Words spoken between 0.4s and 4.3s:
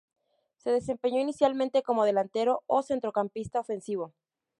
Se desempeñó inicialmente como delantero o centrocampista ofensivo.